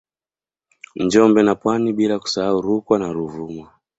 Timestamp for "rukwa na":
2.65-3.09